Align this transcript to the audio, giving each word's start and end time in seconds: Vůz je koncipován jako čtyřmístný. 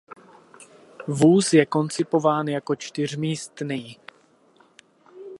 Vůz 1.07 1.53
je 1.53 1.65
koncipován 1.65 2.47
jako 2.47 2.75
čtyřmístný. 2.75 3.97